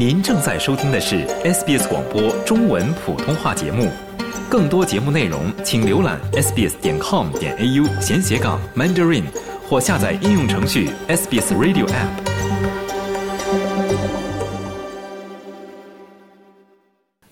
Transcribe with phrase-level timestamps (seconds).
[0.00, 3.90] 您正在收听的是 SBS 广播中文普通话节目，
[4.48, 9.24] 更多节目内容请浏览 sbs 点 com 点 au 闲斜杠 mandarin
[9.68, 12.29] 或下载应用程序 SBS Radio App。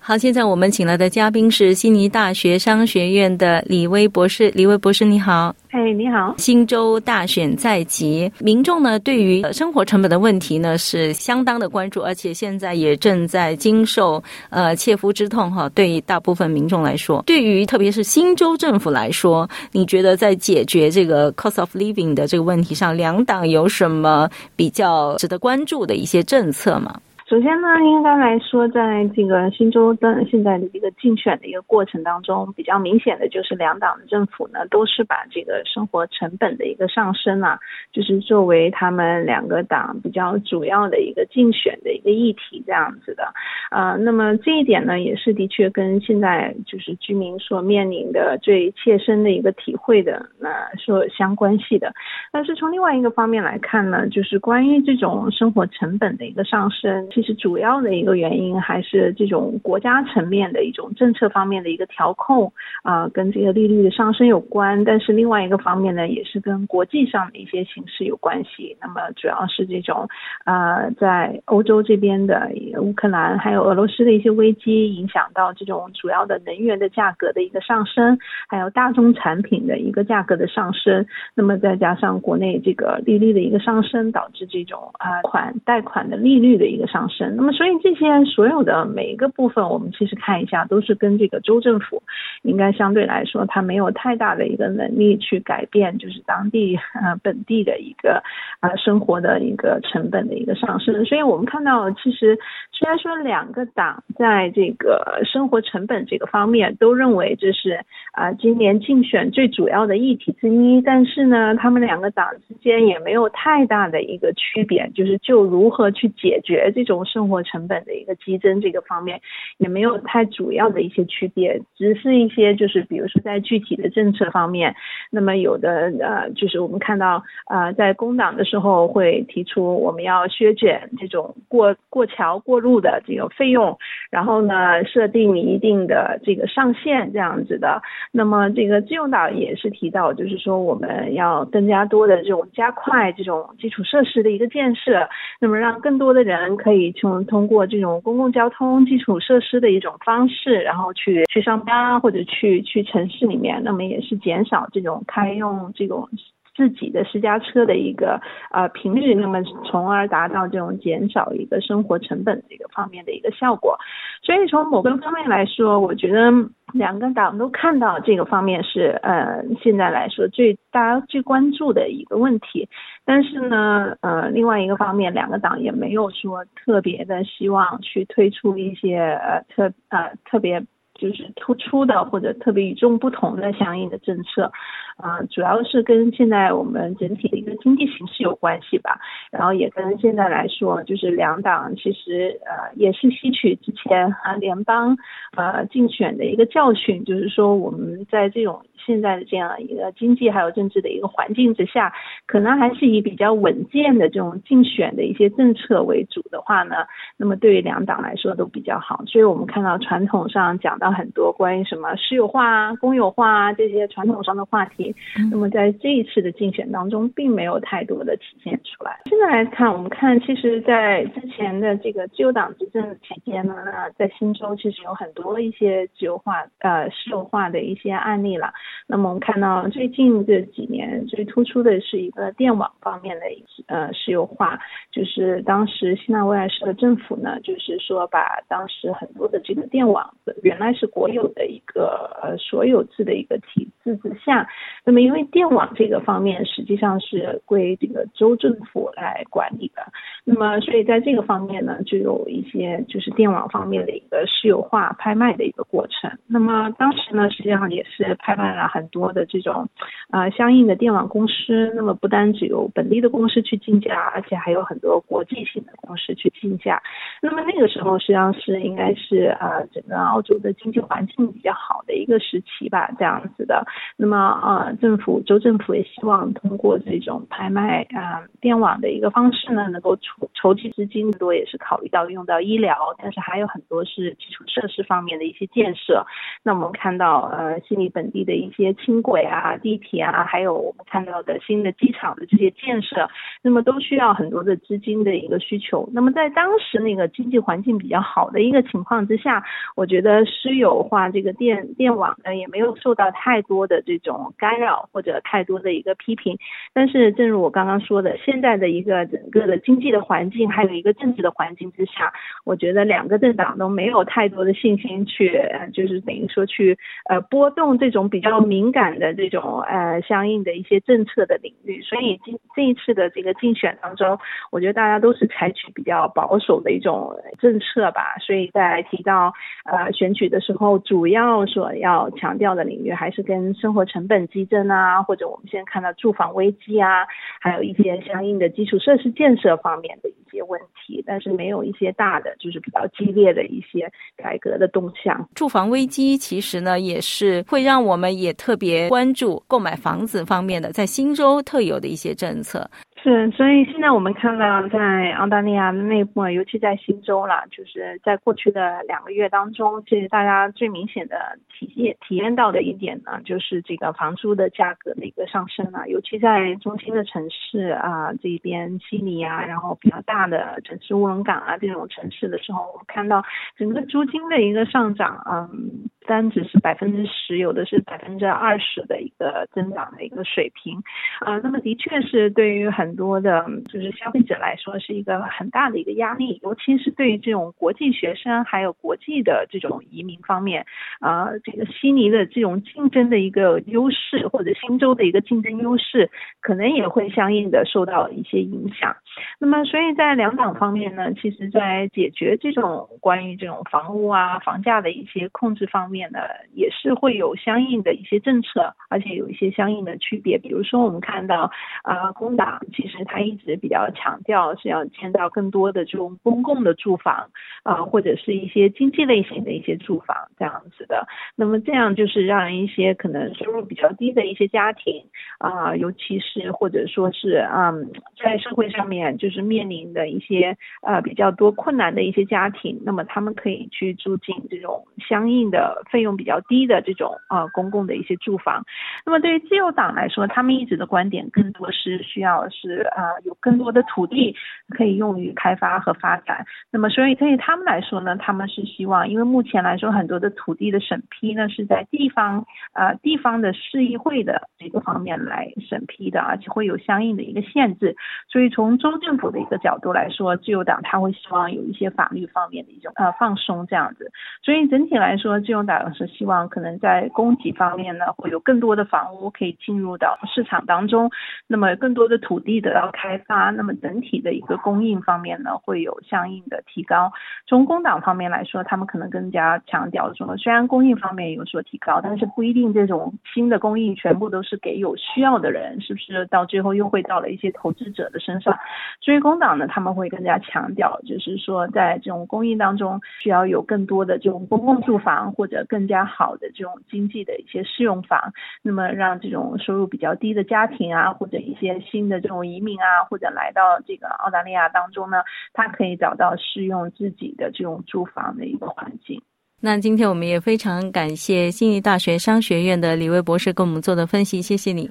[0.09, 4.49] 好，现在我们请来的嘉宾是悉尼大学商学院的李威博士。
[4.55, 5.55] 李威博士，你好。
[5.69, 6.33] 哎，你好。
[6.39, 15.69] 新州大选在即，民众呢对于生活成本的问题呢是相当的关注，而且现在也正在经受呃切肤之痛哈。
[15.75, 26.99] 对于大部分民众来说，对于特别是新州政府来说，你觉得在解决这个 cost of living 的这个问题上，两党有什么比较值得关注的一些政策吗？
[27.29, 37.59] 首先呢，应该来说，在这个新州的现在的一个竞选的一个过程当中，比较明显的就是两党的政府呢，都是把这个生活成本的一个上升啊，
[37.91, 43.31] 就是作为他们两个党比较主要的一个竞选的一个议题这样子的。
[43.69, 51.93] 呃，那么这一点呢，也是的确跟现在就是居民所面临的最切身的一个体会的那所相关系的。
[52.31, 57.07] 但是从另外一个方面来看呢，就是关于这种生活成本的一个上升。
[57.19, 64.85] 其实主要的一个原因还是这种国家层面的一种政策方面的一个调控啊，跟这个利率的上升有关。
[64.85, 68.77] 但是另外一个方面呢，也是跟国际上的一些形势有关系。
[68.79, 70.07] 那么主要是这种
[70.45, 81.05] 呃，在欧洲这边的乌克兰还有俄罗斯的一些危机，影响到这种主要的能源的价格的一个上升，还有大宗产品的一个价格的上升。
[81.35, 87.08] 那么再加上国内这个利率的一个上升，导致这种啊款贷款的利率的一个上。
[87.35, 92.03] 那么，所以这些所有的每一个部分，我们其实看一下，都是跟这个州政府
[92.43, 98.21] 应该相对来说，它没有太大的一个能力去改变，就是当地呃本地的一个
[98.59, 101.03] 呃生活的一个成本的一个上升。
[101.05, 102.37] 所以我们看到，其实
[102.71, 107.79] 虽然说两个党在这个生活成本这个方面都认为这是
[108.11, 116.98] 啊今年竞选最主要的议题之一，但是呢，他们两个党之间也没有太大的一个区别，就是就如何去解决这种。
[117.05, 119.21] 生活成本的一个激增这个方面
[119.57, 124.75] 也没有太主要的一些区别，只是一些就是比如说在具体的政策方面，
[125.11, 133.77] 那么有的呃就是我们看到呃在工党的时候会提出我们要削减这种过过桥过路的这个费用，
[134.09, 137.81] 然后呢设定一定的这个上限这样子的。
[138.11, 145.07] 那么这个自由党也是提到，就是说我们要更加多的这种加快这种基础设施的一个建设，
[145.39, 146.88] 那么让更多的人可以。
[146.91, 156.09] 从通过这种公共交通基础设施的一种方式，然后去去上班啊或者去去城市里面，那么也是减少这种开用这种
[156.55, 158.19] 自己的私家车的一个
[158.51, 163.77] 呃频率，那么从而达到这种减少一个生活成本的一个方面的一个效果。
[164.21, 166.31] 所以从某个方面来说，我觉得
[166.73, 172.67] 两个党都看到这个方面是呃现在来说最大家最关注的一个问题。
[173.05, 180.63] 但是呢，呃，另外一个方面，两个党也没有说特别的希望去推出一些呃特呃特别
[180.99, 184.51] 就是突出的或者特别与众不同的相应的政策。
[184.97, 188.99] 啊，主要是跟现在我们整体的一个经济形势有关系吧，
[189.31, 194.97] 然后也跟现在来说，就是两党其实呃也是吸取之前啊联邦
[195.37, 201.93] 呃竞选的一个教训，就是说我们在这种现在的这样一个经济还有政治的一个环境之下，
[202.29, 206.75] 可能还是以比较稳健的这种竞选的一些政策为主的话呢，
[207.17, 209.03] 那么对于两党来说都比较好。
[209.07, 214.95] 所以我们看到传统上讲到很多关于什么私有化啊、公有化啊这些传统上的话题。
[215.31, 218.99] 那么在这一次的竞选当中，并没有太多的体现出来。
[219.05, 228.53] 现在来看，我们看，其实，在之前的这个自由党执政期间呢，那在新州其实有很多一些自由化、呃私有化的一些案例了。
[228.85, 233.25] 那么我们看到最近这几年最突出的是一个呃电网方面的
[233.67, 234.59] 呃私有化，
[234.91, 240.13] 就是当时西纳威尔市的政府呢，就是说把当时很多的这个电网
[240.43, 244.49] 原来是国有的一个呃所有制的一个体制之下。
[244.83, 249.81] 那么，因为电网这个方面实际上是归这个州政府来管理的，
[250.25, 256.11] 那么所以在这个方面呢，就有一些就是电网方面的一个私有化拍卖的一个过程。
[256.27, 259.69] 那么当时呢，实际上也是拍卖了很多的这种
[260.09, 261.71] 啊相应的电网公司。
[261.75, 266.81] 那么不单只有本地的公司去竞价，而且还有很多国际性的公司去竞价。
[267.21, 273.63] 那么那个时候实际上是应该是啊整个澳洲的经济环境比较好的一个时期吧，这样子的。
[273.95, 274.73] 那么啊。
[274.79, 286.05] 政府州政府也希望通过这种拍卖啊电网的一个方式呢，能够筹筹集资金，多也是考虑到用到医疗，但是还有很多是基础设施方面的一些建设。
[286.43, 293.09] 那我们看到呃悉尼本地的一些轻轨啊、地铁啊，还有我们看到的新的机场的这些建设，
[293.41, 295.89] 那么都需要很多的资金的一个需求。
[295.93, 299.43] 那么在当时那个经济环境比较好的一个情况之下，
[299.75, 306.37] 我觉得私有化这个电电网呢也没有受到太多的这种干扰或者太多的一个批评。
[306.73, 312.13] 但是正如我刚刚说的，现在的一个整个的经济的环境，还有一个政治的环境之下，
[312.45, 315.41] 我觉得两个政党都没有太多的信心去，
[315.73, 316.77] 就是等于说去
[317.09, 321.78] 呃波动这种比较敏感的这种呃相应的一些政策的领域。
[321.81, 324.17] 所以今这一次的这个竞选当中，
[324.51, 328.15] 我觉得大家都是采取比较保守的一种政策吧。
[328.19, 329.33] 所以在提到
[329.65, 337.05] 呃选举的时候，主要所要强调的领域还是跟生活成本激增啊，或者我们现在看到住房危机啊，
[337.39, 340.09] 还有一些相应的基础设施建设方面的
[340.41, 345.27] 问题，但是没有一些大的就是比较激烈的一些改革的动向。
[345.35, 352.69] 住房危机其实呢，也是会让我们也特别关注购买房子方面的，在新州特有的一些政策。
[353.01, 373.23] 是，所以现在我们看到，在澳大利亚内部，尤其在新州啦，就是在过去的两个月当中，其实大家最明显的体验体验到的一点呢，就是这个房租的价格的一个上升啊，尤其在中心的城市啊，这边悉尼啊，然后比较大的城市乌龙港啊这种城市的时候，我们看到
[373.55, 375.71] 整个租金的一个上涨，嗯，
[376.09, 380.81] 单只是百分之十，有的是百分之二十的一个增长的一个水平，
[381.19, 390.65] 啊，那么的确是对于很多的，就是消费者来说是一个很大的一个压力，尤其是对于这种国际学生还有国际的这种移民方面，
[390.99, 396.09] 啊，这个悉尼的这种竞争的一个优势，或者新州的一个竞争优势，
[396.41, 398.95] 可能也会相应的受到一些影响。
[399.39, 406.19] 那么，所以在两党方面呢，其实在解决这种关于这种房屋啊、房价的一些控制方面呢，
[406.53, 410.37] 也是会有相应的一些政策，而且有一些相应的区别。
[410.37, 411.51] 比如说，我们看到
[411.83, 412.59] 啊，工党。
[412.73, 417.29] 其实他一直比较强调是要建造更多的这种公共的住房
[417.63, 421.07] 啊，或者是一些经济类型的一些住房这样子的。
[421.35, 425.03] 那么这样就是让一些可能收入比较低的一些家庭
[425.39, 427.91] 啊，尤其是或者说是嗯，
[428.23, 438.63] 在社会上面就是面临的一些呃比较多困难的一些家庭，那么他们可以去住进这种相应的费用比较低的这种啊公共的一些住房。
[439.05, 442.69] 那么对于自由党来说，他们一直的观点更多是需要是。
[442.69, 444.35] 是啊，有更多的土地
[444.69, 446.45] 可以用于开发和发展。
[446.71, 457.95] 那么，所以对于他们来说呢，他们是希望，因为目前来说，很多的土地的审批呢是在地方啊地方的市议会的这个方面来审批的，而且会有相应的一个限制。
[458.27, 464.11] 所以从中州政府的一个角度来说，自由党他会希望有一些法律方面的一种呃放松这样子。
[464.43, 471.09] 所以整体来说，自由党是希望可能在供给方面呢，会有更多的房屋可以进入到市场当中，
[471.47, 472.59] 那么更多的土地。
[472.59, 477.13] 得到开发，那么整体的一个供应方面呢，会有相应的提高。
[477.47, 488.57] 从工党方面来说，他们可能更加强调说，虽然供应方面有所提高，但是不一定这种新的供应全部都是给有需要的人，是不是到最后又会到了一些投资者的身上？
[488.99, 498.33] 所以工党呢，他们会更加强调，就是说在这种供应当中，需要有更多的这种公共住房或者更加好的这种经济的一些适用房，
[498.63, 502.39] 那么让这种收入比较低的家庭啊，或者一些新的这种。
[502.49, 505.17] 移民啊，或者来到这个澳大利亚当中呢，
[505.53, 509.21] 他可以找到适用自己的这种住房的一个环境。
[509.59, 514.89] 那今天我们也非常感谢悉尼大学商学院的李威博士给我们做的分析，谢谢你。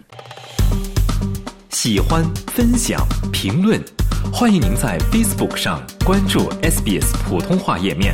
[1.81, 3.81] 喜欢、分享、评论，
[4.33, 8.13] 欢迎您在 Facebook 上关注 SBS 普通话页面。